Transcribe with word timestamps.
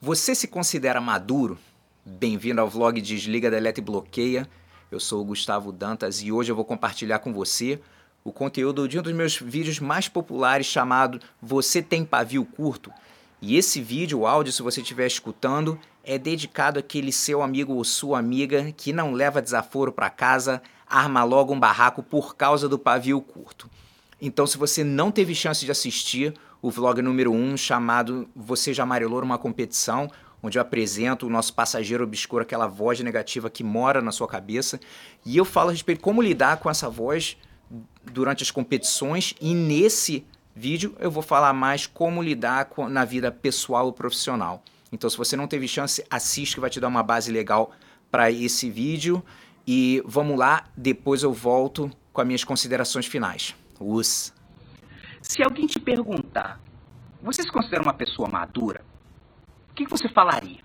Você 0.00 0.34
se 0.34 0.46
considera 0.46 1.00
maduro? 1.00 1.58
Bem-vindo 2.04 2.60
ao 2.60 2.68
vlog 2.68 3.00
Desliga, 3.00 3.50
Deleta 3.50 3.80
e 3.80 3.82
Bloqueia. 3.82 4.46
Eu 4.90 5.00
sou 5.00 5.22
o 5.22 5.24
Gustavo 5.24 5.72
Dantas 5.72 6.20
e 6.20 6.30
hoje 6.30 6.52
eu 6.52 6.56
vou 6.56 6.66
compartilhar 6.66 7.20
com 7.20 7.32
você 7.32 7.80
o 8.22 8.30
conteúdo 8.30 8.86
de 8.86 8.98
um 8.98 9.02
dos 9.02 9.14
meus 9.14 9.38
vídeos 9.38 9.80
mais 9.80 10.06
populares 10.06 10.66
chamado 10.66 11.18
Você 11.40 11.80
tem 11.80 12.04
pavio 12.04 12.44
curto? 12.44 12.92
E 13.40 13.56
esse 13.56 13.80
vídeo, 13.80 14.20
o 14.20 14.26
áudio, 14.26 14.52
se 14.52 14.62
você 14.62 14.82
estiver 14.82 15.06
escutando, 15.06 15.80
é 16.04 16.18
dedicado 16.18 16.78
àquele 16.78 17.10
seu 17.10 17.40
amigo 17.42 17.72
ou 17.72 17.82
sua 17.82 18.18
amiga 18.18 18.70
que 18.76 18.92
não 18.92 19.12
leva 19.12 19.40
desaforo 19.40 19.90
para 19.90 20.10
casa, 20.10 20.60
arma 20.86 21.24
logo 21.24 21.54
um 21.54 21.58
barraco 21.58 22.02
por 22.02 22.36
causa 22.36 22.68
do 22.68 22.78
pavio 22.78 23.18
curto. 23.22 23.66
Então, 24.20 24.46
se 24.46 24.58
você 24.58 24.84
não 24.84 25.10
teve 25.10 25.34
chance 25.34 25.64
de 25.64 25.70
assistir 25.70 26.34
o 26.66 26.70
vlog 26.70 27.00
número 27.00 27.30
1, 27.30 27.52
um, 27.52 27.56
chamado 27.56 28.28
Você 28.34 28.74
já 28.74 28.82
amarelou 28.82 29.22
uma 29.22 29.38
competição, 29.38 30.10
onde 30.42 30.58
eu 30.58 30.62
apresento 30.62 31.24
o 31.24 31.30
nosso 31.30 31.54
passageiro 31.54 32.02
obscuro, 32.02 32.42
aquela 32.42 32.66
voz 32.66 32.98
negativa 32.98 33.48
que 33.48 33.62
mora 33.62 34.02
na 34.02 34.10
sua 34.10 34.26
cabeça, 34.26 34.80
e 35.24 35.36
eu 35.36 35.44
falo 35.44 35.68
a 35.68 35.72
respeito 35.72 35.98
de 35.98 36.02
como 36.02 36.20
lidar 36.20 36.56
com 36.56 36.68
essa 36.68 36.90
voz 36.90 37.36
durante 38.02 38.42
as 38.42 38.50
competições, 38.50 39.32
e 39.40 39.54
nesse 39.54 40.26
vídeo 40.56 40.92
eu 40.98 41.08
vou 41.08 41.22
falar 41.22 41.52
mais 41.52 41.86
como 41.86 42.20
lidar 42.20 42.64
com, 42.64 42.88
na 42.88 43.04
vida 43.04 43.30
pessoal 43.30 43.88
e 43.90 43.92
profissional. 43.92 44.60
Então, 44.90 45.08
se 45.08 45.16
você 45.16 45.36
não 45.36 45.46
teve 45.46 45.68
chance, 45.68 46.04
assiste 46.10 46.56
que 46.56 46.60
vai 46.60 46.70
te 46.70 46.80
dar 46.80 46.88
uma 46.88 47.02
base 47.04 47.30
legal 47.30 47.70
para 48.10 48.28
esse 48.28 48.68
vídeo. 48.68 49.22
E 49.64 50.02
vamos 50.04 50.36
lá, 50.36 50.64
depois 50.76 51.22
eu 51.22 51.32
volto 51.32 51.88
com 52.12 52.20
as 52.20 52.26
minhas 52.26 52.42
considerações 52.42 53.06
finais. 53.06 53.54
Us. 53.78 54.34
Se 55.28 55.42
alguém 55.42 55.66
te 55.66 55.80
perguntar, 55.80 56.60
você 57.20 57.42
se 57.42 57.50
considera 57.50 57.82
uma 57.82 57.92
pessoa 57.92 58.28
madura? 58.28 58.80
O 59.70 59.74
que, 59.74 59.84
você 59.84 60.08
falaria? 60.08 60.60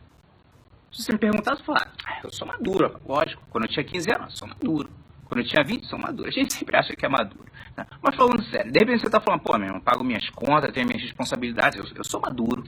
Se 0.92 1.02
você 1.02 1.14
me 1.14 1.18
perguntar, 1.18 1.58
você 1.58 1.64
falar, 1.64 1.92
ah, 2.06 2.20
eu 2.24 2.32
sou 2.32 2.48
madura, 2.48 2.94
lógico. 3.06 3.42
Quando 3.50 3.64
eu 3.64 3.70
tinha 3.70 3.84
15 3.84 4.12
anos, 4.12 4.38
sou 4.38 4.48
maduro. 4.48 4.90
Quando 5.26 5.40
eu 5.40 5.48
tinha 5.48 5.64
20, 5.64 5.88
sou 5.88 5.98
maduro. 5.98 6.30
A 6.30 6.32
gente 6.32 6.54
sempre 6.54 6.78
acha 6.78 6.96
que 6.96 7.04
é 7.04 7.10
maduro. 7.10 7.52
Né? 7.76 7.86
Mas 8.02 8.16
falando 8.16 8.44
sério, 8.44 8.72
de 8.72 8.80
repente 8.80 9.00
você 9.00 9.08
está 9.08 9.20
falando, 9.20 9.42
pô, 9.42 9.58
meu 9.58 9.68
irmão, 9.68 9.82
pago 9.82 10.04
minhas 10.04 10.30
contas, 10.30 10.72
tenho 10.72 10.88
minhas 10.88 11.02
responsabilidades, 11.02 11.80
eu, 11.80 11.98
eu 11.98 12.04
sou 12.04 12.22
maduro, 12.22 12.64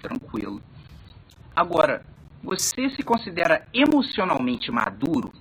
tranquilo. 0.00 0.62
Agora, 1.56 2.04
você 2.42 2.90
se 2.90 3.02
considera 3.02 3.66
emocionalmente 3.72 4.70
maduro? 4.70 5.32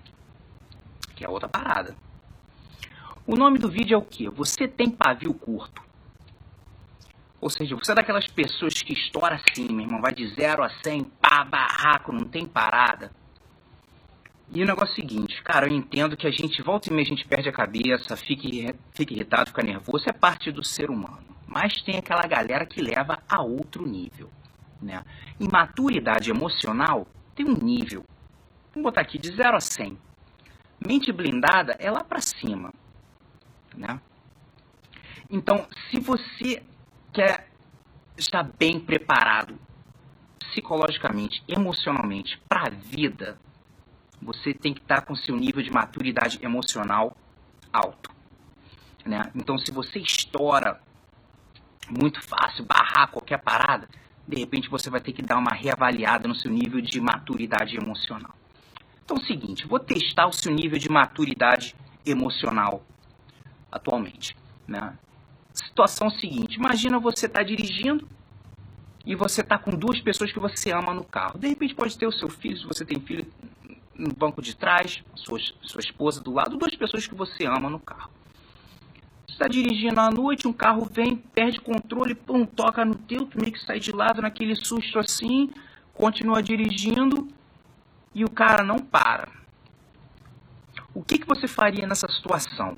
Que 1.15 1.25
é 1.25 1.29
outra 1.29 1.49
parada. 1.49 1.95
O 3.27 3.35
nome 3.35 3.59
do 3.59 3.69
vídeo 3.69 3.95
é 3.95 3.97
o 3.97 4.01
que? 4.01 4.27
Você 4.29 4.67
tem 4.67 4.89
pavio 4.89 5.33
curto. 5.33 5.90
Ou 7.41 7.49
seja, 7.49 7.75
você 7.75 7.91
é 7.91 7.95
daquelas 7.95 8.27
pessoas 8.27 8.83
que 8.83 8.93
estoura 8.93 9.35
assim, 9.35 9.67
meu 9.67 9.85
irmão, 9.85 9.99
vai 9.99 10.13
de 10.13 10.27
0 10.35 10.63
a 10.63 10.69
100, 10.83 11.03
pá, 11.19 11.43
barraco, 11.43 12.11
não 12.11 12.25
tem 12.25 12.45
parada. 12.45 13.11
E 14.53 14.61
o 14.61 14.65
negócio 14.65 14.91
é 14.91 14.93
o 14.93 14.95
seguinte, 14.95 15.41
cara, 15.41 15.65
eu 15.65 15.73
entendo 15.73 16.15
que 16.15 16.27
a 16.27 16.31
gente, 16.31 16.61
volta 16.61 16.89
e 16.89 16.93
meia, 16.93 17.05
a 17.05 17.09
gente 17.09 17.25
perde 17.25 17.49
a 17.49 17.53
cabeça, 17.53 18.15
fica, 18.15 18.75
fica 18.93 19.13
irritado, 19.13 19.49
fica 19.49 19.63
nervoso, 19.63 20.05
é 20.07 20.13
parte 20.13 20.51
do 20.51 20.63
ser 20.63 20.91
humano. 20.91 21.25
Mas 21.47 21.81
tem 21.81 21.97
aquela 21.97 22.27
galera 22.27 22.65
que 22.65 22.81
leva 22.81 23.19
a 23.27 23.41
outro 23.41 23.87
nível, 23.87 24.29
né? 24.79 25.03
E 25.39 25.47
maturidade 25.47 26.29
emocional 26.29 27.07
tem 27.33 27.45
um 27.45 27.53
nível. 27.53 28.03
Vamos 28.73 28.83
botar 28.83 29.01
aqui, 29.01 29.17
de 29.17 29.35
0 29.35 29.57
a 29.57 29.59
100. 29.59 29.97
Mente 30.85 31.11
blindada 31.11 31.75
é 31.79 31.89
lá 31.89 32.03
pra 32.03 32.21
cima. 32.21 32.73
Né? 33.75 33.99
Então, 35.29 35.65
se 35.89 35.99
você 35.99 36.61
quer 37.13 37.47
estar 38.17 38.43
bem 38.43 38.79
preparado 38.79 39.57
psicologicamente, 40.39 41.43
emocionalmente 41.47 42.39
para 42.47 42.67
a 42.67 42.69
vida, 42.69 43.37
você 44.21 44.53
tem 44.53 44.73
que 44.73 44.81
estar 44.81 45.01
com 45.01 45.15
seu 45.15 45.35
nível 45.35 45.63
de 45.63 45.71
maturidade 45.71 46.39
emocional 46.41 47.15
alto. 47.71 48.11
Né? 49.05 49.31
Então, 49.33 49.57
se 49.57 49.71
você 49.71 49.99
estoura 49.99 50.79
muito 51.89 52.21
fácil, 52.21 52.65
barrar 52.65 53.07
qualquer 53.07 53.39
parada, 53.39 53.89
de 54.27 54.39
repente 54.39 54.69
você 54.69 54.89
vai 54.89 55.01
ter 55.01 55.13
que 55.13 55.21
dar 55.21 55.37
uma 55.37 55.53
reavaliada 55.53 56.27
no 56.27 56.35
seu 56.35 56.51
nível 56.51 56.79
de 56.81 57.01
maturidade 57.01 57.75
emocional. 57.75 58.35
Então, 59.03 59.17
é 59.17 59.19
o 59.19 59.25
seguinte, 59.25 59.65
vou 59.65 59.79
testar 59.79 60.27
o 60.27 60.33
seu 60.33 60.53
nível 60.53 60.77
de 60.77 60.89
maturidade 60.89 61.75
emocional 62.05 62.83
atualmente. 63.71 64.35
Né? 64.67 64.97
Situação 65.53 66.09
seguinte: 66.09 66.55
imagina 66.55 66.99
você 66.99 67.25
está 67.25 67.43
dirigindo 67.43 68.07
e 69.05 69.15
você 69.15 69.41
está 69.41 69.57
com 69.57 69.71
duas 69.71 69.99
pessoas 69.99 70.31
que 70.31 70.39
você 70.39 70.71
ama 70.71 70.93
no 70.93 71.03
carro. 71.03 71.37
De 71.39 71.47
repente 71.47 71.75
pode 71.75 71.97
ter 71.97 72.07
o 72.07 72.11
seu 72.11 72.29
filho, 72.29 72.57
se 72.57 72.65
você 72.65 72.85
tem 72.85 72.99
filho 72.99 73.25
no 73.95 74.13
banco 74.13 74.41
de 74.41 74.55
trás, 74.55 75.03
sua, 75.15 75.39
sua 75.61 75.81
esposa 75.81 76.21
do 76.21 76.31
lado, 76.31 76.57
duas 76.57 76.75
pessoas 76.75 77.05
que 77.05 77.15
você 77.15 77.45
ama 77.45 77.69
no 77.69 77.79
carro. 77.79 78.11
Você 79.27 79.33
está 79.33 79.47
dirigindo 79.47 79.99
à 79.99 80.09
noite, 80.09 80.47
um 80.47 80.53
carro 80.53 80.87
vem, 80.91 81.15
perde 81.15 81.59
controle, 81.59 82.15
pum, 82.15 82.45
toca 82.45 82.83
no 82.83 82.95
teu, 82.95 83.25
tu 83.25 83.39
meio 83.39 83.51
que 83.51 83.59
sai 83.59 83.79
de 83.79 83.91
lado 83.91 84.21
naquele 84.21 84.55
susto 84.55 84.99
assim, 84.99 85.49
continua 85.93 86.41
dirigindo 86.41 87.27
e 88.13 88.23
o 88.23 88.29
cara 88.29 88.63
não 88.63 88.79
para. 88.79 89.29
O 90.93 91.03
que, 91.03 91.19
que 91.19 91.27
você 91.27 91.47
faria 91.47 91.87
nessa 91.87 92.07
situação? 92.09 92.77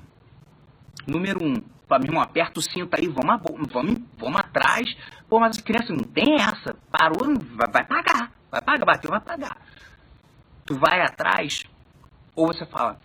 Número 1.06 1.44
um, 1.44 1.62
fala, 1.88 2.00
meu 2.00 2.10
irmão, 2.10 2.22
aperta 2.22 2.58
o 2.58 2.62
cinto 2.62 2.94
aí, 2.94 3.08
vamos, 3.08 3.40
vamos, 3.72 3.98
vamos 4.18 4.40
atrás. 4.40 4.96
Pô, 5.28 5.40
mas 5.40 5.56
as 5.56 5.62
crianças 5.62 5.90
não 5.90 6.04
tem 6.04 6.34
essa. 6.34 6.74
Parou, 6.90 7.34
vai, 7.56 7.70
vai 7.70 7.84
pagar. 7.84 8.32
Vai 8.50 8.60
pagar, 8.60 8.84
bateu, 8.84 9.10
vai 9.10 9.20
pagar. 9.20 9.56
Tu 10.64 10.78
vai 10.78 11.00
atrás, 11.00 11.64
ou 12.34 12.46
você 12.46 12.64
fala, 12.66 12.98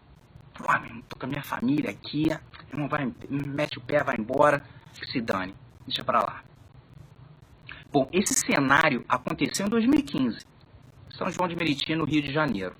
pô, 0.53 0.71
meu 0.73 0.85
irmão, 0.85 1.03
tô 1.09 1.17
com 1.17 1.25
a 1.25 1.29
minha 1.29 1.43
família 1.43 1.89
aqui, 1.89 2.29
não 2.71 2.87
vai, 2.87 3.11
mete 3.29 3.77
o 3.77 3.81
pé, 3.81 4.03
vai 4.03 4.15
embora, 4.17 4.63
se 4.93 5.19
dane, 5.19 5.55
deixa 5.85 6.03
pra 6.03 6.19
lá. 6.19 6.43
Bom, 7.91 8.07
esse 8.13 8.33
cenário 8.33 9.03
aconteceu 9.09 9.65
em 9.65 9.69
2015, 9.69 10.45
São 11.09 11.29
João 11.31 11.47
de 11.47 11.55
Meriti, 11.55 11.95
no 11.95 12.05
Rio 12.05 12.21
de 12.21 12.31
Janeiro. 12.31 12.75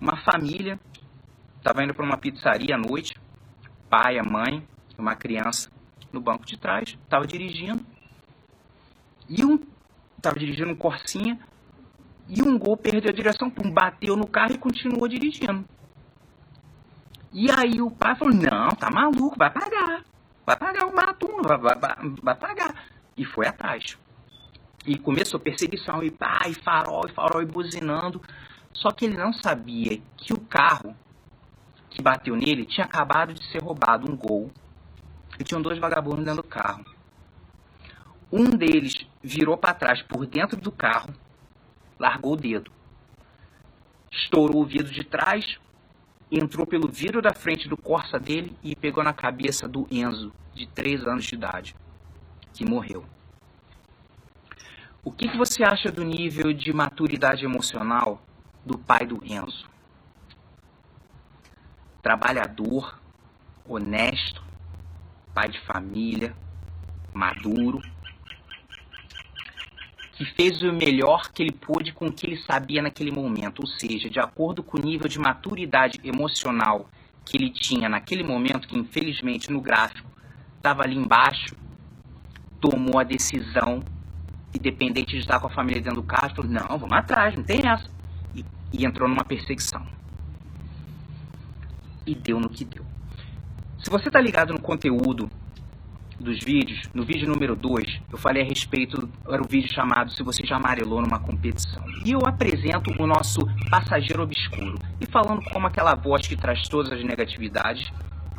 Uma 0.00 0.16
família 0.18 0.78
estava 1.58 1.82
indo 1.82 1.92
para 1.92 2.04
uma 2.04 2.16
pizzaria 2.16 2.76
à 2.76 2.78
noite, 2.78 3.14
pai, 3.90 4.18
a 4.18 4.22
mãe, 4.22 4.66
uma 4.98 5.14
criança 5.14 5.70
no 6.12 6.20
banco 6.20 6.46
de 6.46 6.56
trás, 6.56 6.96
estava 7.02 7.26
dirigindo. 7.26 7.84
E 9.28 9.44
um 9.44 9.58
estava 10.16 10.38
dirigindo 10.38 10.70
um 10.70 10.76
Corsinha 10.76 11.38
e 12.28 12.42
um 12.42 12.58
gol 12.58 12.76
perdeu 12.76 13.10
a 13.10 13.14
direção, 13.14 13.48
pum, 13.50 13.70
bateu 13.70 14.16
no 14.16 14.26
carro 14.26 14.54
e 14.54 14.58
continuou 14.58 15.06
dirigindo. 15.06 15.64
E 17.32 17.50
aí 17.50 17.80
o 17.80 17.90
pai 17.90 18.16
falou: 18.16 18.34
"Não, 18.34 18.68
tá 18.70 18.90
maluco, 18.90 19.36
vai 19.38 19.50
pagar. 19.50 20.04
Vai 20.44 20.56
pagar 20.56 20.86
o 20.86 20.94
mato, 20.94 21.28
vai, 21.42 21.58
vai, 21.58 21.76
vai, 22.22 22.34
pagar". 22.34 22.86
E 23.16 23.24
foi 23.24 23.46
atrás. 23.46 23.96
E 24.86 24.96
começou 24.98 25.38
perseguição 25.38 26.02
e 26.02 26.10
pai, 26.10 26.54
farol, 26.54 27.06
e 27.08 27.12
farol 27.12 27.42
e 27.42 27.46
buzinando. 27.46 28.22
Só 28.72 28.90
que 28.90 29.04
ele 29.04 29.16
não 29.16 29.32
sabia 29.32 30.00
que 30.16 30.32
o 30.32 30.40
carro 30.40 30.94
que 31.90 32.02
bateu 32.02 32.36
nele 32.36 32.66
tinha 32.66 32.84
acabado 32.84 33.32
de 33.32 33.44
ser 33.50 33.62
roubado 33.62 34.10
um 34.10 34.16
gol 34.16 34.50
e 35.38 35.44
tinham 35.44 35.62
dois 35.62 35.78
vagabundos 35.78 36.24
dentro 36.24 36.42
do 36.42 36.48
carro. 36.48 36.84
Um 38.32 38.50
deles 38.50 38.94
virou 39.22 39.56
para 39.56 39.74
trás 39.74 40.02
por 40.02 40.26
dentro 40.26 40.56
do 40.60 40.72
carro, 40.72 41.14
largou 41.98 42.32
o 42.32 42.36
dedo, 42.36 42.70
estourou 44.10 44.62
o 44.62 44.66
vidro 44.66 44.92
de 44.92 45.04
trás, 45.04 45.58
entrou 46.30 46.66
pelo 46.66 46.88
vidro 46.88 47.22
da 47.22 47.32
frente 47.32 47.68
do 47.68 47.76
Corsa 47.76 48.18
dele 48.18 48.56
e 48.62 48.74
pegou 48.74 49.04
na 49.04 49.12
cabeça 49.12 49.68
do 49.68 49.86
Enzo, 49.90 50.32
de 50.54 50.66
3 50.66 51.06
anos 51.06 51.24
de 51.24 51.34
idade, 51.34 51.76
que 52.52 52.64
morreu. 52.64 53.04
O 55.04 55.12
que, 55.12 55.28
que 55.28 55.36
você 55.36 55.62
acha 55.62 55.92
do 55.92 56.02
nível 56.02 56.52
de 56.52 56.72
maturidade 56.72 57.44
emocional 57.44 58.20
do 58.64 58.76
pai 58.76 59.06
do 59.06 59.22
Enzo? 59.24 59.68
trabalhador, 62.06 63.00
honesto, 63.68 64.40
pai 65.36 65.50
de 65.50 65.60
família, 65.60 66.34
maduro, 67.12 67.82
que 70.14 70.24
fez 70.24 70.62
o 70.62 70.72
melhor 70.72 71.30
que 71.30 71.42
ele 71.42 71.52
pôde 71.52 71.92
com 71.92 72.06
o 72.06 72.12
que 72.12 72.26
ele 72.26 72.38
sabia 72.38 72.80
naquele 72.80 73.10
momento, 73.10 73.60
ou 73.60 73.66
seja, 73.66 74.08
de 74.08 74.18
acordo 74.18 74.62
com 74.62 74.78
o 74.78 74.80
nível 74.80 75.06
de 75.06 75.18
maturidade 75.18 76.00
emocional 76.02 76.88
que 77.22 77.36
ele 77.36 77.50
tinha 77.50 77.86
naquele 77.86 78.22
momento, 78.22 78.66
que 78.66 78.78
infelizmente 78.78 79.52
no 79.52 79.60
gráfico 79.60 80.10
estava 80.56 80.84
ali 80.84 80.96
embaixo, 80.96 81.54
tomou 82.58 82.98
a 82.98 83.04
decisão, 83.04 83.84
independente 84.54 85.10
de 85.10 85.18
estar 85.18 85.38
com 85.38 85.48
a 85.48 85.50
família 85.50 85.82
dentro 85.82 86.00
do 86.00 86.06
carro, 86.06 86.34
falou, 86.34 86.50
não, 86.50 86.78
vamos 86.78 86.96
atrás, 86.96 87.36
não 87.36 87.44
tem 87.44 87.68
essa. 87.68 87.90
E, 88.34 88.42
e 88.72 88.86
entrou 88.86 89.06
numa 89.06 89.24
perseguição 89.24 89.86
e 92.06 92.14
deu 92.14 92.40
no 92.40 92.48
que 92.48 92.64
deu. 92.64 92.95
Se 93.86 93.90
você 93.90 94.08
está 94.08 94.20
ligado 94.20 94.52
no 94.52 94.60
conteúdo 94.60 95.30
dos 96.18 96.40
vídeos, 96.40 96.90
no 96.92 97.04
vídeo 97.04 97.28
número 97.28 97.54
2, 97.54 98.00
eu 98.10 98.18
falei 98.18 98.42
a 98.42 98.44
respeito, 98.44 99.08
era 99.28 99.40
o 99.40 99.46
vídeo 99.46 99.72
chamado 99.72 100.10
Se 100.10 100.24
Você 100.24 100.44
Já 100.44 100.56
Amarelou 100.56 101.00
numa 101.00 101.20
Competição. 101.20 101.84
E 102.04 102.10
eu 102.10 102.18
apresento 102.26 102.90
o 103.00 103.06
nosso 103.06 103.38
passageiro 103.70 104.24
obscuro. 104.24 104.76
E 105.00 105.06
falando 105.06 105.40
como 105.52 105.68
aquela 105.68 105.94
voz 105.94 106.26
que 106.26 106.34
traz 106.34 106.66
todas 106.68 106.90
as 106.90 107.04
negatividades 107.04 107.88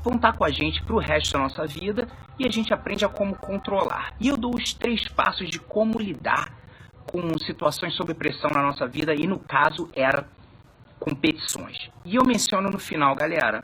vão 0.04 0.16
estar 0.16 0.34
com 0.34 0.44
a 0.44 0.50
gente 0.50 0.84
para 0.84 0.96
o 0.98 1.00
resto 1.00 1.32
da 1.32 1.40
nossa 1.40 1.66
vida 1.66 2.10
e 2.38 2.46
a 2.46 2.52
gente 2.52 2.74
aprende 2.74 3.06
a 3.06 3.08
como 3.08 3.34
controlar. 3.34 4.16
E 4.20 4.28
eu 4.28 4.36
dou 4.36 4.54
os 4.54 4.74
três 4.74 5.08
passos 5.08 5.50
de 5.50 5.60
como 5.60 5.98
lidar 5.98 6.52
com 7.06 7.22
situações 7.40 7.94
sob 7.94 8.14
pressão 8.14 8.50
na 8.54 8.62
nossa 8.62 8.86
vida 8.86 9.16
e 9.16 9.26
no 9.26 9.40
caso 9.40 9.90
era 9.96 10.28
competições. 11.00 11.90
E 12.04 12.18
eu 12.18 12.26
menciono 12.26 12.70
no 12.70 12.78
final, 12.78 13.16
galera, 13.16 13.64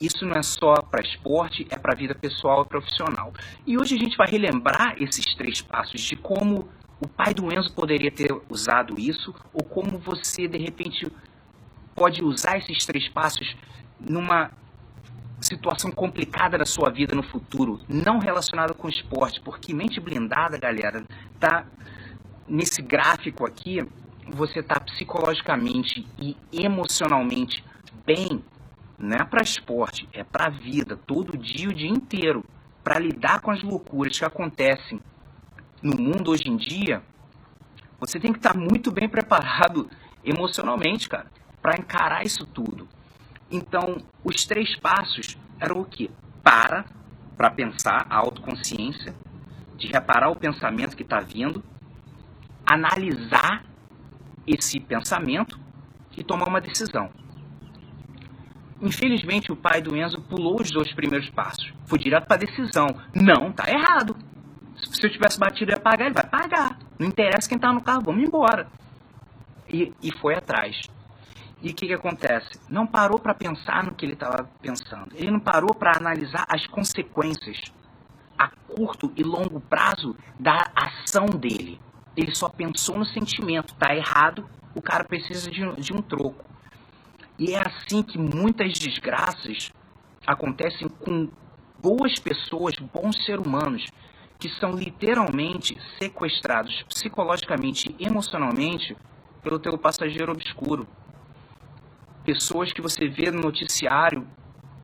isso 0.00 0.24
não 0.24 0.34
é 0.34 0.42
só 0.42 0.74
para 0.82 1.02
esporte, 1.02 1.66
é 1.70 1.76
para 1.76 1.94
vida 1.94 2.14
pessoal 2.14 2.62
e 2.62 2.68
profissional. 2.68 3.32
E 3.66 3.76
hoje 3.76 3.96
a 3.96 3.98
gente 3.98 4.16
vai 4.16 4.28
relembrar 4.28 4.94
esses 4.98 5.34
três 5.34 5.60
passos 5.60 6.00
de 6.00 6.16
como 6.16 6.68
o 7.00 7.08
pai 7.08 7.34
do 7.34 7.52
Enzo 7.52 7.72
poderia 7.74 8.10
ter 8.10 8.34
usado 8.48 8.98
isso 8.98 9.34
ou 9.52 9.62
como 9.62 9.98
você 9.98 10.48
de 10.48 10.58
repente 10.58 11.06
pode 11.94 12.22
usar 12.22 12.58
esses 12.58 12.84
três 12.86 13.08
passos 13.08 13.54
numa 13.98 14.50
situação 15.40 15.90
complicada 15.90 16.58
da 16.58 16.66
sua 16.66 16.90
vida 16.90 17.14
no 17.14 17.22
futuro, 17.22 17.80
não 17.88 18.18
relacionada 18.18 18.74
com 18.74 18.88
esporte, 18.88 19.40
porque 19.40 19.74
mente 19.74 19.98
blindada, 19.98 20.58
galera, 20.58 21.04
tá 21.38 21.66
nesse 22.46 22.82
gráfico 22.82 23.46
aqui, 23.46 23.86
você 24.28 24.62
tá 24.62 24.78
psicologicamente 24.80 26.06
e 26.18 26.36
emocionalmente 26.52 27.64
bem, 28.04 28.42
não 29.00 29.16
é 29.16 29.24
para 29.24 29.42
esporte, 29.42 30.06
é 30.12 30.22
para 30.22 30.50
vida, 30.50 30.94
todo 30.94 31.38
dia, 31.38 31.70
o 31.70 31.74
dia 31.74 31.88
inteiro, 31.88 32.44
para 32.84 32.98
lidar 32.98 33.40
com 33.40 33.50
as 33.50 33.62
loucuras 33.62 34.18
que 34.18 34.24
acontecem 34.26 35.00
no 35.82 35.96
mundo 35.96 36.30
hoje 36.30 36.46
em 36.46 36.56
dia. 36.56 37.02
Você 37.98 38.20
tem 38.20 38.30
que 38.30 38.38
estar 38.38 38.52
tá 38.52 38.58
muito 38.58 38.92
bem 38.92 39.08
preparado 39.08 39.88
emocionalmente, 40.22 41.08
cara, 41.08 41.32
para 41.62 41.78
encarar 41.78 42.26
isso 42.26 42.44
tudo. 42.44 42.86
Então, 43.50 43.96
os 44.22 44.44
três 44.44 44.78
passos 44.78 45.38
eram 45.58 45.80
o 45.80 45.84
quê? 45.86 46.10
Para, 46.42 46.84
para 47.38 47.50
pensar, 47.50 48.06
a 48.08 48.16
autoconsciência, 48.16 49.14
de 49.76 49.86
reparar 49.86 50.28
o 50.28 50.36
pensamento 50.36 50.94
que 50.94 51.02
está 51.02 51.20
vindo, 51.20 51.64
analisar 52.66 53.64
esse 54.46 54.78
pensamento 54.78 55.58
e 56.14 56.22
tomar 56.22 56.48
uma 56.48 56.60
decisão. 56.60 57.10
Infelizmente, 58.80 59.52
o 59.52 59.56
pai 59.56 59.82
do 59.82 59.96
Enzo 59.96 60.20
pulou 60.22 60.60
os 60.60 60.70
dois 60.70 60.92
primeiros 60.94 61.28
passos. 61.30 61.72
Foi 61.86 61.98
direto 61.98 62.26
para 62.26 62.36
a 62.36 62.46
decisão. 62.46 62.86
Não, 63.14 63.52
tá 63.52 63.70
errado. 63.70 64.16
Se 64.76 65.06
eu 65.06 65.10
tivesse 65.10 65.38
batido, 65.38 65.70
ia 65.70 65.78
pagar, 65.78 66.06
ele 66.06 66.14
vai 66.14 66.26
pagar. 66.26 66.78
Não 66.98 67.06
interessa 67.06 67.48
quem 67.48 67.56
está 67.56 67.72
no 67.72 67.82
carro, 67.82 68.02
vamos 68.02 68.24
embora. 68.24 68.66
E, 69.68 69.92
e 70.02 70.10
foi 70.18 70.34
atrás. 70.34 70.80
E 71.62 71.70
o 71.70 71.74
que, 71.74 71.86
que 71.86 71.92
acontece? 71.92 72.58
Não 72.70 72.86
parou 72.86 73.18
para 73.18 73.34
pensar 73.34 73.84
no 73.84 73.94
que 73.94 74.06
ele 74.06 74.14
estava 74.14 74.48
pensando. 74.62 75.14
Ele 75.14 75.30
não 75.30 75.40
parou 75.40 75.74
para 75.74 75.96
analisar 75.96 76.46
as 76.48 76.66
consequências 76.66 77.60
a 78.38 78.48
curto 78.48 79.12
e 79.14 79.22
longo 79.22 79.60
prazo 79.60 80.16
da 80.38 80.70
ação 80.74 81.26
dele. 81.26 81.78
Ele 82.16 82.34
só 82.34 82.48
pensou 82.48 82.98
no 82.98 83.04
sentimento. 83.04 83.74
Tá 83.74 83.94
errado, 83.94 84.48
o 84.74 84.80
cara 84.80 85.04
precisa 85.04 85.50
de, 85.50 85.60
de 85.76 85.92
um 85.92 86.00
troco. 86.00 86.44
E 87.40 87.54
é 87.54 87.58
assim 87.66 88.02
que 88.02 88.18
muitas 88.18 88.78
desgraças 88.78 89.72
acontecem 90.26 90.86
com 90.86 91.26
boas 91.82 92.18
pessoas, 92.18 92.74
bons 92.92 93.24
seres 93.24 93.46
humanos, 93.46 93.86
que 94.38 94.50
são 94.60 94.72
literalmente 94.72 95.74
sequestrados 95.98 96.82
psicologicamente 96.82 97.96
e 97.98 98.04
emocionalmente 98.06 98.94
pelo 99.42 99.58
teu 99.58 99.78
passageiro 99.78 100.32
obscuro. 100.32 100.86
Pessoas 102.26 102.74
que 102.74 102.82
você 102.82 103.08
vê 103.08 103.30
no 103.30 103.40
noticiário, 103.40 104.26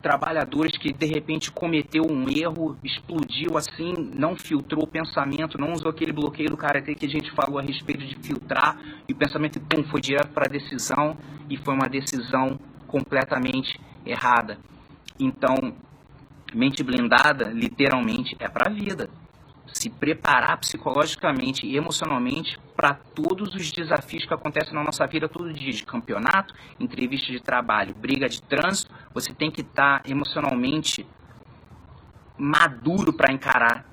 trabalhadores 0.07 0.79
que 0.79 0.93
de 0.93 1.07
repente 1.07 1.51
cometeu 1.51 2.05
um 2.09 2.29
erro, 2.29 2.79
explodiu 2.85 3.59
assim, 3.59 3.93
não 4.15 4.37
filtrou 4.37 4.85
o 4.85 4.87
pensamento, 4.87 5.59
não 5.59 5.73
usou 5.73 5.91
aquele 5.91 6.13
bloqueio 6.13 6.51
do 6.51 6.57
karatê 6.57 6.95
que 6.95 7.07
a 7.07 7.09
gente 7.09 7.29
falou 7.33 7.59
a 7.59 7.63
respeito 7.63 8.07
de 8.07 8.15
filtrar, 8.23 8.79
e 9.09 9.13
o 9.13 9.17
pensamento 9.17 9.59
pum, 9.59 9.83
foi 9.83 10.01
direto 10.01 10.29
para 10.29 10.47
a 10.47 10.49
decisão 10.49 11.17
e 11.51 11.57
foi 11.57 11.75
uma 11.75 11.89
decisão 11.89 12.57
completamente 12.87 13.81
errada. 14.07 14.61
Então, 15.19 15.75
mente 16.55 16.85
blindada, 16.85 17.47
literalmente, 17.47 18.37
é 18.39 18.47
para 18.47 18.71
a 18.71 18.73
vida 18.73 19.11
se 19.77 19.91
preparar 19.91 20.57
psicologicamente 20.59 21.67
e 21.67 21.77
emocionalmente 21.77 22.59
para 22.75 22.95
todos 22.95 23.55
os 23.55 23.71
desafios 23.71 24.25
que 24.25 24.33
acontecem 24.33 24.73
na 24.73 24.83
nossa 24.83 25.07
vida 25.07 25.29
todo 25.29 25.53
dia, 25.53 25.71
de 25.71 25.85
campeonato, 25.85 26.55
entrevista 26.81 27.31
de 27.31 27.41
trabalho, 27.41 27.95
briga 27.95 28.27
de 28.27 28.41
trânsito, 28.41 28.91
você 29.13 29.35
tem 29.35 29.51
que 29.51 29.61
estar 29.61 30.03
tá 30.03 30.11
emocionalmente 30.11 31.07
maduro 32.39 33.13
para 33.13 33.31
encarar 33.31 33.85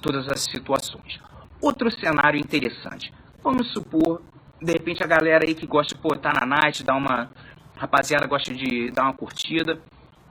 todas 0.00 0.28
as 0.28 0.42
situações. 0.42 1.20
Outro 1.60 1.90
cenário 1.90 2.38
interessante. 2.38 3.12
Vamos 3.42 3.72
supor, 3.72 4.22
de 4.60 4.72
repente 4.72 5.02
a 5.02 5.08
galera 5.08 5.44
aí 5.44 5.56
que 5.56 5.66
gosta 5.66 5.94
de 5.94 6.00
pô, 6.00 6.14
tá 6.14 6.32
na 6.32 6.46
night, 6.46 6.84
dá 6.84 6.94
uma 6.94 7.28
rapaziada 7.76 8.28
gosta 8.28 8.54
de 8.54 8.92
dar 8.92 9.04
uma 9.04 9.12
curtida, 9.12 9.80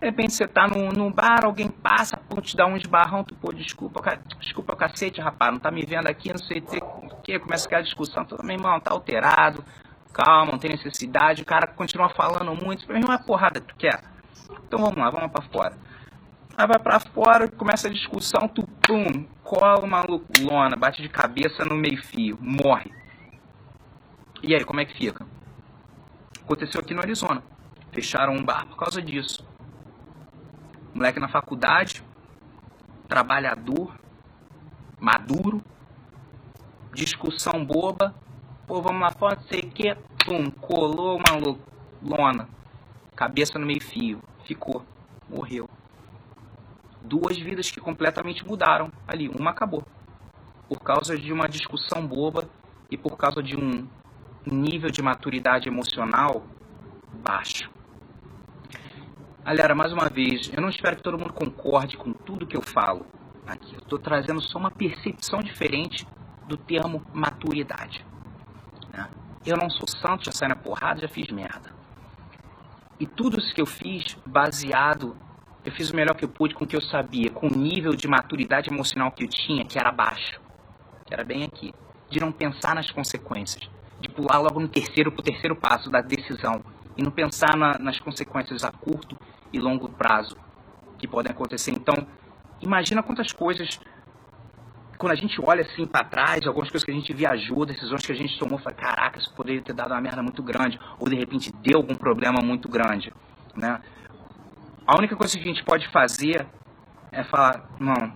de 0.01 0.07
repente 0.07 0.33
você 0.33 0.47
tá 0.47 0.67
num, 0.67 0.89
num 0.89 1.11
bar, 1.11 1.45
alguém 1.45 1.69
passa, 1.69 2.17
pô, 2.17 2.41
te 2.41 2.57
dá 2.57 2.65
um 2.65 2.75
esbarrão, 2.75 3.23
tu, 3.23 3.35
pô, 3.35 3.53
desculpa, 3.53 4.01
desculpa 4.39 4.75
cacete, 4.75 5.21
rapaz, 5.21 5.53
não 5.53 5.59
tá 5.59 5.69
me 5.69 5.85
vendo 5.85 6.07
aqui, 6.07 6.29
não 6.29 6.39
sei 6.39 6.57
o 6.57 7.17
que, 7.21 7.37
começa 7.37 7.67
aquela 7.67 7.83
discussão, 7.83 8.25
todo 8.25 8.43
meu 8.43 8.55
irmão, 8.55 8.79
tá 8.79 8.91
alterado, 8.91 9.63
calma, 10.11 10.53
não 10.53 10.57
tem 10.57 10.71
necessidade, 10.71 11.43
o 11.43 11.45
cara 11.45 11.67
continua 11.67 12.09
falando 12.09 12.55
muito, 12.55 12.87
meu 12.87 12.97
irmão, 12.97 13.13
é 13.13 13.19
porrada 13.19 13.61
que 13.61 13.67
tu 13.67 13.75
quer? 13.75 14.01
Então 14.65 14.79
vamos 14.79 14.97
lá, 14.97 15.11
vamos 15.11 15.31
pra 15.31 15.43
fora. 15.43 15.77
Aí 16.57 16.65
vai 16.65 16.79
pra 16.79 16.99
fora, 16.99 17.47
começa 17.47 17.87
a 17.87 17.91
discussão, 17.91 18.47
tu, 18.47 18.63
pum, 18.87 19.27
cola 19.43 19.85
uma 19.85 20.01
lona, 20.01 20.75
bate 20.75 21.03
de 21.03 21.09
cabeça 21.09 21.63
no 21.63 21.75
meio 21.75 22.03
fio, 22.03 22.39
morre. 22.41 22.91
E 24.41 24.55
aí, 24.55 24.65
como 24.65 24.79
é 24.79 24.85
que 24.85 24.97
fica? 24.97 25.27
Aconteceu 26.43 26.81
aqui 26.81 26.95
no 26.95 27.01
Arizona. 27.01 27.43
Fecharam 27.93 28.33
um 28.33 28.43
bar 28.43 28.65
por 28.65 28.75
causa 28.75 28.99
disso. 28.99 29.50
Moleque 31.01 31.19
na 31.19 31.27
faculdade, 31.27 32.03
trabalhador, 33.07 33.91
maduro, 34.99 35.59
discussão 36.93 37.65
boba, 37.65 38.13
pô, 38.67 38.83
vamos 38.83 39.01
lá 39.01 39.09
fora, 39.09 39.35
não 39.35 39.41
sei 39.47 39.61
o 39.61 39.71
que, 39.71 39.95
pum, 40.23 40.51
colou 40.51 41.17
uma 41.17 41.57
lona, 42.03 42.47
cabeça 43.15 43.57
no 43.57 43.65
meio 43.65 43.81
fio, 43.81 44.21
ficou, 44.45 44.85
morreu. 45.27 45.67
Duas 47.01 47.35
vidas 47.35 47.71
que 47.71 47.81
completamente 47.81 48.45
mudaram 48.45 48.91
ali, 49.07 49.27
uma 49.27 49.49
acabou. 49.49 49.83
Por 50.69 50.81
causa 50.81 51.17
de 51.17 51.33
uma 51.33 51.49
discussão 51.49 52.05
boba 52.05 52.47
e 52.91 52.95
por 52.95 53.17
causa 53.17 53.41
de 53.41 53.57
um 53.57 53.87
nível 54.45 54.91
de 54.91 55.01
maturidade 55.01 55.67
emocional 55.67 56.43
baixo. 57.23 57.70
Galera, 59.43 59.73
mais 59.73 59.91
uma 59.91 60.07
vez, 60.07 60.51
eu 60.53 60.61
não 60.61 60.69
espero 60.69 60.95
que 60.95 61.01
todo 61.01 61.17
mundo 61.17 61.33
concorde 61.33 61.97
com 61.97 62.13
tudo 62.13 62.45
que 62.45 62.55
eu 62.55 62.61
falo 62.61 63.07
aqui. 63.47 63.73
Eu 63.73 63.79
estou 63.79 63.97
trazendo 63.97 64.39
só 64.39 64.59
uma 64.59 64.69
percepção 64.69 65.39
diferente 65.39 66.07
do 66.47 66.55
termo 66.55 67.03
maturidade. 67.11 68.05
Né? 68.93 69.09
Eu 69.43 69.57
não 69.57 69.67
sou 69.67 69.87
santo, 69.87 70.25
já 70.25 70.31
saí 70.31 70.47
na 70.47 70.55
porrada, 70.55 71.01
já 71.01 71.07
fiz 71.07 71.27
merda. 71.31 71.73
E 72.99 73.07
tudo 73.07 73.39
isso 73.39 73.53
que 73.55 73.61
eu 73.61 73.65
fiz, 73.65 74.15
baseado, 74.27 75.17
eu 75.65 75.71
fiz 75.71 75.89
o 75.89 75.95
melhor 75.95 76.15
que 76.15 76.23
eu 76.23 76.29
pude 76.29 76.53
com 76.53 76.63
o 76.63 76.67
que 76.67 76.75
eu 76.75 76.81
sabia, 76.81 77.31
com 77.31 77.47
o 77.47 77.57
nível 77.57 77.95
de 77.95 78.07
maturidade 78.07 78.71
emocional 78.71 79.11
que 79.11 79.23
eu 79.23 79.27
tinha, 79.27 79.65
que 79.65 79.79
era 79.79 79.91
baixo, 79.91 80.39
que 81.03 81.15
era 81.15 81.23
bem 81.23 81.45
aqui, 81.45 81.73
de 82.11 82.19
não 82.19 82.31
pensar 82.31 82.75
nas 82.75 82.91
consequências, 82.91 83.67
de 83.99 84.07
pular 84.07 84.37
logo 84.37 84.59
no 84.59 84.67
terceiro 84.67 85.11
para 85.11 85.21
o 85.21 85.23
terceiro 85.23 85.55
passo 85.55 85.89
da 85.89 85.99
decisão, 85.99 86.63
e 86.95 87.01
não 87.01 87.09
pensar 87.09 87.57
na, 87.57 87.79
nas 87.79 87.99
consequências 87.99 88.63
a 88.63 88.71
curto 88.71 89.17
e 89.51 89.59
longo 89.59 89.89
prazo 89.89 90.35
que 90.97 91.07
podem 91.07 91.31
acontecer. 91.31 91.71
Então, 91.71 91.95
imagina 92.61 93.01
quantas 93.01 93.31
coisas, 93.31 93.79
quando 94.97 95.11
a 95.11 95.15
gente 95.15 95.39
olha 95.41 95.63
assim 95.63 95.85
para 95.85 96.05
trás, 96.05 96.45
algumas 96.45 96.69
coisas 96.69 96.85
que 96.85 96.91
a 96.91 96.93
gente 96.93 97.13
viajou, 97.13 97.65
decisões 97.65 98.05
que 98.05 98.11
a 98.11 98.15
gente 98.15 98.37
tomou, 98.37 98.59
fala, 98.59 98.75
caraca, 98.75 99.19
isso 99.19 99.33
poderia 99.33 99.61
ter 99.61 99.73
dado 99.73 99.91
uma 99.91 100.01
merda 100.01 100.21
muito 100.21 100.43
grande, 100.43 100.79
ou 100.99 101.09
de 101.09 101.15
repente 101.15 101.51
deu 101.61 101.77
algum 101.77 101.95
problema 101.95 102.39
muito 102.43 102.69
grande, 102.69 103.13
né? 103.55 103.81
A 104.85 104.97
única 104.97 105.15
coisa 105.15 105.37
que 105.37 105.43
a 105.43 105.47
gente 105.47 105.63
pode 105.63 105.87
fazer 105.89 106.45
é 107.11 107.23
falar, 107.23 107.69
não, 107.79 108.13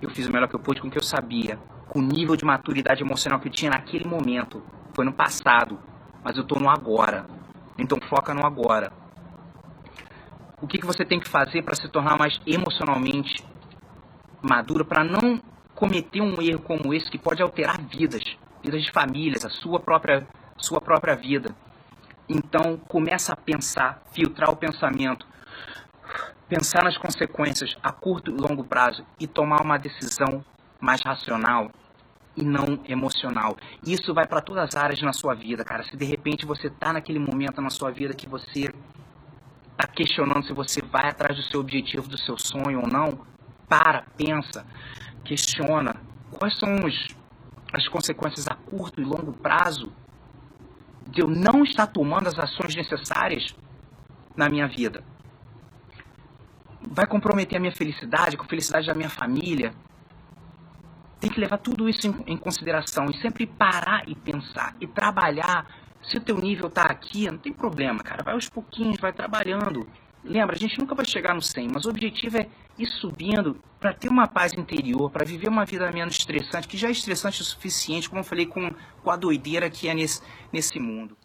eu 0.00 0.10
fiz 0.10 0.26
o 0.26 0.32
melhor 0.32 0.48
que 0.48 0.54
eu 0.54 0.60
pude 0.60 0.80
com 0.80 0.88
o 0.88 0.90
que 0.90 0.98
eu 0.98 1.02
sabia, 1.02 1.58
com 1.88 1.98
o 1.98 2.02
nível 2.02 2.36
de 2.36 2.44
maturidade 2.44 3.02
emocional 3.02 3.40
que 3.40 3.48
eu 3.48 3.52
tinha 3.52 3.70
naquele 3.70 4.06
momento. 4.06 4.62
Foi 4.94 5.04
no 5.04 5.12
passado, 5.12 5.78
mas 6.22 6.36
eu 6.36 6.42
estou 6.42 6.60
no 6.60 6.68
agora. 6.68 7.26
Então 7.78 7.98
foca 8.08 8.34
no 8.34 8.44
agora. 8.44 8.92
O 10.60 10.66
que, 10.66 10.78
que 10.78 10.86
você 10.86 11.04
tem 11.04 11.20
que 11.20 11.28
fazer 11.28 11.62
para 11.62 11.74
se 11.74 11.86
tornar 11.88 12.18
mais 12.18 12.40
emocionalmente 12.46 13.44
madura 14.40 14.84
para 14.84 15.04
não 15.04 15.40
cometer 15.74 16.22
um 16.22 16.40
erro 16.40 16.60
como 16.60 16.94
esse 16.94 17.10
que 17.10 17.18
pode 17.18 17.42
alterar 17.42 17.80
vidas, 17.80 18.22
vidas 18.62 18.82
de 18.82 18.90
famílias, 18.90 19.44
a 19.44 19.50
sua 19.50 19.78
própria, 19.78 20.26
sua 20.56 20.80
própria 20.80 21.14
vida. 21.14 21.54
Então, 22.28 22.78
começa 22.88 23.34
a 23.34 23.36
pensar, 23.36 24.02
filtrar 24.12 24.50
o 24.50 24.56
pensamento, 24.56 25.26
pensar 26.48 26.82
nas 26.82 26.96
consequências 26.96 27.76
a 27.82 27.92
curto 27.92 28.30
e 28.30 28.34
longo 28.34 28.64
prazo 28.64 29.04
e 29.20 29.26
tomar 29.26 29.60
uma 29.62 29.78
decisão 29.78 30.42
mais 30.80 31.02
racional 31.02 31.70
e 32.34 32.42
não 32.42 32.80
emocional. 32.88 33.56
Isso 33.86 34.14
vai 34.14 34.26
para 34.26 34.40
todas 34.40 34.64
as 34.64 34.82
áreas 34.82 35.02
na 35.02 35.12
sua 35.12 35.34
vida, 35.34 35.64
cara. 35.64 35.82
Se 35.84 35.96
de 35.96 36.04
repente 36.04 36.46
você 36.46 36.70
tá 36.70 36.92
naquele 36.92 37.18
momento 37.18 37.60
na 37.60 37.70
sua 37.70 37.90
vida 37.90 38.14
que 38.14 38.28
você 38.28 38.72
tá 39.76 39.86
questionando 39.86 40.46
se 40.46 40.52
você 40.52 40.80
vai 40.82 41.08
atrás 41.08 41.36
do 41.36 41.42
seu 41.42 41.60
objetivo, 41.60 42.08
do 42.08 42.18
seu 42.18 42.38
sonho 42.38 42.80
ou 42.80 42.88
não, 42.88 43.26
para, 43.68 44.04
pensa, 44.16 44.64
questiona 45.24 45.96
quais 46.30 46.58
são 46.58 46.84
os, 46.84 47.08
as 47.72 47.86
consequências 47.88 48.46
a 48.48 48.54
curto 48.54 49.00
e 49.00 49.04
longo 49.04 49.32
prazo 49.32 49.92
de 51.08 51.20
eu 51.20 51.28
não 51.28 51.62
estar 51.62 51.86
tomando 51.86 52.28
as 52.28 52.38
ações 52.38 52.74
necessárias 52.74 53.54
na 54.36 54.48
minha 54.48 54.68
vida. 54.68 55.04
Vai 56.82 57.06
comprometer 57.06 57.56
a 57.56 57.60
minha 57.60 57.74
felicidade, 57.74 58.36
com 58.36 58.44
a 58.44 58.48
felicidade 58.48 58.86
da 58.86 58.94
minha 58.94 59.10
família. 59.10 59.72
Tem 61.20 61.30
que 61.30 61.40
levar 61.40 61.58
tudo 61.58 61.88
isso 61.88 62.06
em, 62.06 62.34
em 62.34 62.36
consideração 62.36 63.06
e 63.06 63.20
sempre 63.20 63.46
parar 63.46 64.08
e 64.08 64.14
pensar 64.14 64.76
e 64.80 64.86
trabalhar. 64.86 65.66
Se 66.08 66.18
o 66.18 66.20
teu 66.20 66.38
nível 66.38 66.68
está 66.68 66.82
aqui, 66.82 67.28
não 67.30 67.38
tem 67.38 67.52
problema, 67.52 68.02
cara. 68.02 68.22
Vai 68.22 68.34
aos 68.34 68.48
pouquinhos, 68.48 68.98
vai 69.00 69.12
trabalhando. 69.12 69.88
Lembra, 70.22 70.56
a 70.56 70.58
gente 70.58 70.78
nunca 70.78 70.94
vai 70.94 71.04
chegar 71.04 71.34
no 71.34 71.42
100, 71.42 71.68
mas 71.72 71.84
o 71.84 71.90
objetivo 71.90 72.38
é 72.38 72.48
ir 72.78 72.86
subindo 72.86 73.60
para 73.78 73.92
ter 73.92 74.08
uma 74.08 74.26
paz 74.26 74.52
interior, 74.52 75.10
para 75.10 75.24
viver 75.24 75.48
uma 75.48 75.64
vida 75.64 75.90
menos 75.92 76.16
estressante, 76.16 76.68
que 76.68 76.76
já 76.76 76.88
é 76.88 76.90
estressante 76.90 77.42
o 77.42 77.44
suficiente, 77.44 78.08
como 78.08 78.20
eu 78.20 78.24
falei, 78.24 78.46
com, 78.46 78.72
com 79.02 79.10
a 79.10 79.16
doideira 79.16 79.70
que 79.70 79.88
é 79.88 79.94
nesse, 79.94 80.20
nesse 80.52 80.78
mundo. 80.78 81.16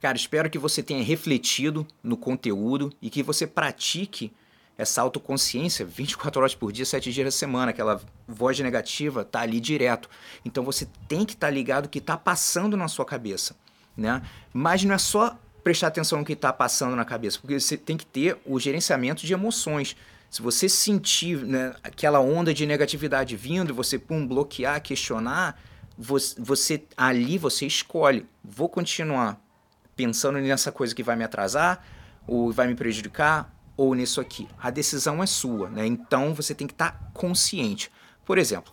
Cara, 0.00 0.16
espero 0.16 0.50
que 0.50 0.58
você 0.58 0.82
tenha 0.82 1.02
refletido 1.02 1.86
no 2.02 2.16
conteúdo 2.16 2.92
e 3.00 3.10
que 3.10 3.22
você 3.22 3.46
pratique 3.46 4.32
essa 4.78 5.00
autoconsciência 5.00 5.86
24 5.86 6.40
horas 6.40 6.54
por 6.54 6.70
dia, 6.70 6.84
7 6.84 7.12
dias 7.12 7.24
da 7.24 7.30
semana. 7.30 7.70
Aquela 7.70 8.00
voz 8.28 8.58
negativa 8.60 9.24
tá 9.24 9.40
ali 9.40 9.58
direto. 9.58 10.08
Então 10.44 10.62
você 10.62 10.86
tem 11.08 11.24
que 11.24 11.32
estar 11.32 11.46
tá 11.46 11.52
ligado 11.52 11.86
o 11.86 11.88
que 11.88 11.98
está 11.98 12.16
passando 12.16 12.76
na 12.76 12.88
sua 12.88 13.04
cabeça. 13.04 13.56
Né? 13.96 14.22
Mas 14.52 14.84
não 14.84 14.94
é 14.94 14.98
só 14.98 15.38
prestar 15.62 15.88
atenção 15.88 16.18
no 16.18 16.24
que 16.24 16.34
está 16.34 16.52
passando 16.52 16.94
na 16.94 17.04
cabeça, 17.04 17.38
porque 17.40 17.58
você 17.58 17.76
tem 17.76 17.96
que 17.96 18.06
ter 18.06 18.38
o 18.44 18.60
gerenciamento 18.60 19.26
de 19.26 19.32
emoções. 19.32 19.96
Se 20.30 20.42
você 20.42 20.68
sentir 20.68 21.38
né, 21.38 21.74
aquela 21.82 22.20
onda 22.20 22.52
de 22.54 22.66
negatividade 22.66 23.36
vindo, 23.36 23.74
você 23.74 23.98
pum, 23.98 24.26
bloquear, 24.26 24.80
questionar, 24.80 25.58
você, 25.96 26.34
você 26.38 26.84
ali 26.96 27.38
você 27.38 27.66
escolhe. 27.66 28.26
Vou 28.44 28.68
continuar 28.68 29.40
pensando 29.96 30.38
nessa 30.38 30.70
coisa 30.70 30.94
que 30.94 31.02
vai 31.02 31.16
me 31.16 31.24
atrasar, 31.24 31.82
ou 32.26 32.52
vai 32.52 32.66
me 32.66 32.74
prejudicar, 32.74 33.52
ou 33.76 33.94
nisso 33.94 34.20
aqui. 34.20 34.48
A 34.60 34.70
decisão 34.70 35.22
é 35.22 35.26
sua, 35.26 35.68
né? 35.68 35.86
Então 35.86 36.34
você 36.34 36.54
tem 36.54 36.66
que 36.66 36.74
estar 36.74 36.92
tá 36.92 37.10
consciente. 37.12 37.90
Por 38.24 38.38
exemplo, 38.38 38.72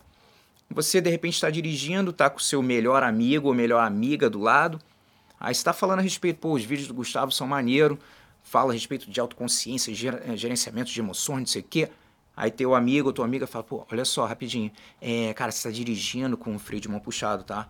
você 0.70 1.00
de 1.02 1.10
repente 1.10 1.36
está 1.36 1.50
dirigindo, 1.50 2.12
está 2.12 2.30
com 2.30 2.40
seu 2.40 2.62
melhor 2.62 3.04
amigo 3.04 3.48
ou 3.48 3.54
melhor 3.54 3.86
amiga 3.86 4.30
do 4.30 4.40
lado, 4.40 4.80
Aí 5.44 5.52
está 5.52 5.74
falando 5.74 6.00
a 6.00 6.02
respeito, 6.02 6.40
pô, 6.40 6.54
os 6.54 6.64
vídeos 6.64 6.88
do 6.88 6.94
Gustavo 6.94 7.30
são 7.30 7.46
maneiro, 7.46 8.00
fala 8.42 8.72
a 8.72 8.74
respeito 8.74 9.12
de 9.12 9.20
autoconsciência, 9.20 9.92
eh, 9.92 10.38
gerenciamento 10.38 10.90
de 10.90 10.98
emoções, 10.98 11.40
não 11.40 11.46
sei 11.46 11.62
o 11.62 11.66
quê. 11.66 11.90
Aí 12.34 12.50
teu 12.50 12.74
amigo 12.74 13.10
ou 13.10 13.14
tua 13.14 13.26
amiga 13.26 13.46
fala, 13.46 13.62
pô, 13.62 13.86
olha 13.92 14.06
só, 14.06 14.26
rapidinho, 14.26 14.72
é, 15.02 15.34
cara, 15.34 15.52
você 15.52 15.68
tá 15.68 15.76
dirigindo 15.76 16.38
com 16.38 16.56
o 16.56 16.58
freio 16.58 16.80
de 16.80 16.88
mão 16.88 16.98
puxado, 16.98 17.44
tá? 17.44 17.70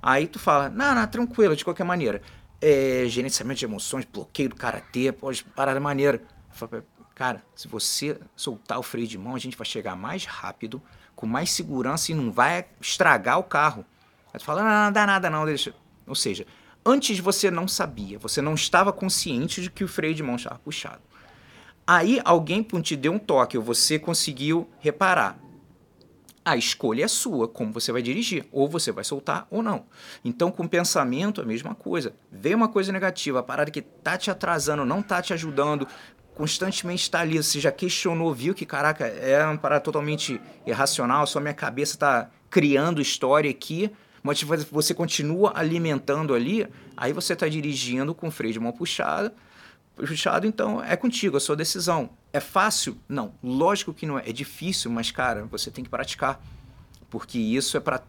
Aí 0.00 0.28
tu 0.28 0.38
fala, 0.38 0.70
não, 0.70 0.94
não, 0.94 1.04
tranquilo, 1.08 1.56
de 1.56 1.64
qualquer 1.64 1.82
maneira. 1.82 2.22
É, 2.60 3.04
gerenciamento 3.08 3.58
de 3.58 3.64
emoções, 3.64 4.04
bloqueio 4.04 4.50
do 4.50 4.54
karatê, 4.54 5.10
pode 5.10 5.42
parada 5.42 5.80
maneira. 5.80 6.22
Falo, 6.52 6.84
cara, 7.16 7.42
se 7.52 7.66
você 7.66 8.16
soltar 8.36 8.78
o 8.78 8.82
freio 8.82 9.08
de 9.08 9.18
mão, 9.18 9.34
a 9.34 9.40
gente 9.40 9.56
vai 9.56 9.66
chegar 9.66 9.96
mais 9.96 10.24
rápido, 10.24 10.80
com 11.16 11.26
mais 11.26 11.50
segurança 11.50 12.12
e 12.12 12.14
não 12.14 12.30
vai 12.30 12.64
estragar 12.80 13.40
o 13.40 13.42
carro. 13.42 13.84
Aí 14.32 14.38
tu 14.38 14.44
fala, 14.44 14.62
não, 14.62 14.84
não 14.84 14.92
dá 14.92 15.04
nada 15.04 15.28
não, 15.28 15.44
deixa. 15.44 15.74
Ou 16.06 16.14
seja, 16.14 16.46
Antes 16.90 17.18
você 17.18 17.50
não 17.50 17.68
sabia, 17.68 18.18
você 18.18 18.40
não 18.40 18.54
estava 18.54 18.94
consciente 18.94 19.60
de 19.60 19.70
que 19.70 19.84
o 19.84 19.88
freio 19.88 20.14
de 20.14 20.22
mão 20.22 20.36
estava 20.36 20.58
puxado. 20.58 21.02
Aí 21.86 22.18
alguém 22.24 22.62
te 22.62 22.96
deu 22.96 23.12
um 23.12 23.18
toque 23.18 23.58
ou 23.58 23.62
você 23.62 23.98
conseguiu 23.98 24.66
reparar. 24.80 25.38
A 26.42 26.56
escolha 26.56 27.04
é 27.04 27.08
sua, 27.08 27.46
como 27.46 27.74
você 27.74 27.92
vai 27.92 28.00
dirigir, 28.00 28.46
ou 28.50 28.66
você 28.66 28.90
vai 28.90 29.04
soltar 29.04 29.46
ou 29.50 29.62
não. 29.62 29.84
Então, 30.24 30.50
com 30.50 30.66
pensamento, 30.66 31.42
a 31.42 31.44
mesma 31.44 31.74
coisa. 31.74 32.14
Vê 32.32 32.54
uma 32.54 32.68
coisa 32.68 32.90
negativa, 32.90 33.40
a 33.40 33.42
parada 33.42 33.70
que 33.70 33.82
tá 33.82 34.16
te 34.16 34.30
atrasando, 34.30 34.86
não 34.86 35.02
tá 35.02 35.20
te 35.20 35.34
ajudando, 35.34 35.86
constantemente 36.34 37.02
está 37.02 37.20
ali. 37.20 37.36
Você 37.36 37.60
já 37.60 37.70
questionou, 37.70 38.32
viu 38.32 38.54
que, 38.54 38.64
caraca, 38.64 39.06
é 39.06 39.44
uma 39.44 39.58
parada 39.58 39.82
totalmente 39.82 40.40
irracional, 40.66 41.26
só 41.26 41.38
minha 41.38 41.52
cabeça 41.52 41.96
está 41.96 42.30
criando 42.48 43.02
história 43.02 43.50
aqui 43.50 43.92
mas 44.22 44.42
você 44.42 44.94
continua 44.94 45.52
alimentando 45.54 46.34
ali, 46.34 46.66
aí 46.96 47.12
você 47.12 47.32
está 47.32 47.48
dirigindo 47.48 48.14
com 48.14 48.30
freio 48.30 48.52
de 48.52 48.60
mão 48.60 48.72
puxada, 48.72 49.34
puxado, 49.94 50.46
então 50.46 50.82
é 50.82 50.96
contigo, 50.96 51.36
a 51.36 51.40
sua 51.40 51.56
decisão. 51.56 52.10
É 52.32 52.40
fácil? 52.40 52.96
Não, 53.08 53.34
lógico 53.42 53.92
que 53.92 54.06
não 54.06 54.18
é. 54.18 54.28
É 54.28 54.32
difícil, 54.32 54.90
mas, 54.90 55.10
cara, 55.10 55.44
você 55.44 55.70
tem 55.70 55.82
que 55.82 55.90
praticar. 55.90 56.40
Porque 57.10 57.38
isso 57.38 57.76
é 57.76 57.80
para 57.80 58.00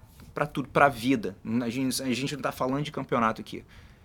tudo, 0.46 0.68
para 0.70 0.86
a 0.86 0.90
vida. 0.90 1.36
A 1.62 1.70
gente, 1.70 2.02
a 2.02 2.14
gente 2.14 2.34
não 2.34 2.40
está 2.40 2.52
falando 2.52 2.84
de 2.84 2.92
campeonato 2.92 3.42
aqui. 3.42 3.64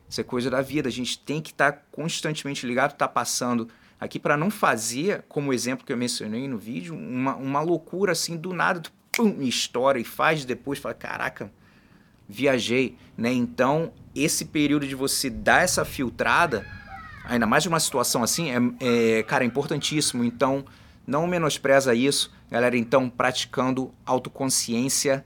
Isso 0.08 0.20
é 0.20 0.24
coisa 0.24 0.48
da 0.48 0.62
vida. 0.62 0.88
A 0.88 0.92
gente 0.92 1.18
tem 1.18 1.40
que 1.40 1.50
estar 1.50 1.72
tá 1.72 1.82
constantemente 1.90 2.66
ligado, 2.66 2.94
tá 2.94 3.08
passando 3.08 3.68
aqui 3.98 4.18
para 4.18 4.36
não 4.36 4.50
fazer, 4.50 5.24
como 5.28 5.50
o 5.50 5.52
exemplo 5.52 5.84
que 5.84 5.92
eu 5.92 5.96
mencionei 5.96 6.46
no 6.46 6.58
vídeo, 6.58 6.94
uma, 6.94 7.34
uma 7.36 7.60
loucura 7.60 8.12
assim, 8.12 8.36
do 8.36 8.52
nada, 8.52 8.80
tu 8.80 8.92
pum, 9.16 9.40
estoura 9.42 9.98
e 9.98 10.04
faz 10.04 10.44
depois, 10.44 10.78
fala, 10.78 10.94
caraca, 10.94 11.50
viajei, 12.28 12.96
né? 13.16 13.32
Então, 13.32 13.92
esse 14.14 14.44
período 14.46 14.86
de 14.86 14.94
você 14.94 15.28
dar 15.28 15.62
essa 15.62 15.84
filtrada, 15.84 16.66
ainda 17.24 17.46
mais 17.46 17.62
de 17.62 17.68
uma 17.68 17.80
situação 17.80 18.22
assim, 18.22 18.50
é, 18.50 19.18
é, 19.18 19.22
cara, 19.22 19.44
é 19.44 19.46
importantíssimo. 19.46 20.24
Então, 20.24 20.64
não 21.06 21.26
menospreza 21.26 21.94
isso, 21.94 22.32
galera. 22.50 22.76
Então, 22.76 23.10
praticando 23.10 23.92
autoconsciência 24.06 25.24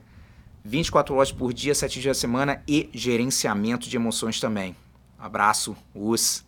24 0.63 1.15
horas 1.15 1.31
por 1.31 1.53
dia, 1.53 1.73
7 1.73 2.01
dias 2.01 2.17
da 2.17 2.19
semana 2.19 2.61
e 2.67 2.89
gerenciamento 2.93 3.89
de 3.89 3.95
emoções 3.95 4.39
também. 4.39 4.75
Abraço, 5.17 5.75
us. 5.95 6.45